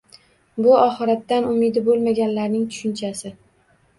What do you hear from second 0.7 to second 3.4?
Oxiratdan umidi bo‘lmaganlarning tushunchasi.